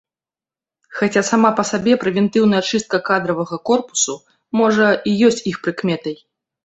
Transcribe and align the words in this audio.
Хаця 1.01 1.21
сама 1.27 1.49
па 1.59 1.65
сабе 1.71 1.93
прэвентыўная 2.03 2.63
чыстка 2.69 2.97
кадравага 3.09 3.55
корпусу, 3.71 4.15
можа, 4.61 4.87
і 5.13 5.15
ёсць 5.29 5.43
іх 5.53 5.61
прыкметай. 5.69 6.15